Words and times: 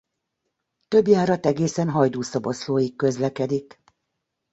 Több 0.87 1.07
járat 1.07 1.45
egészen 1.45 1.89
Hajdúszoboszlóig 1.89 2.95
közlekedik. 2.95 3.83